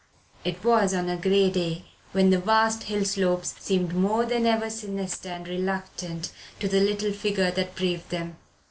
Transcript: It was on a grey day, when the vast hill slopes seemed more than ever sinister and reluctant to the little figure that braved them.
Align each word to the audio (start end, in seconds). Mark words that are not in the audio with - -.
It 0.43 0.63
was 0.63 0.95
on 0.95 1.09
a 1.09 1.15
grey 1.15 1.51
day, 1.51 1.85
when 2.11 2.31
the 2.31 2.39
vast 2.39 2.85
hill 2.85 3.05
slopes 3.05 3.53
seemed 3.59 3.93
more 3.93 4.25
than 4.25 4.47
ever 4.47 4.67
sinister 4.67 5.29
and 5.29 5.47
reluctant 5.47 6.31
to 6.59 6.67
the 6.67 6.79
little 6.79 7.11
figure 7.13 7.51
that 7.51 7.75
braved 7.75 8.09
them. 8.09 8.37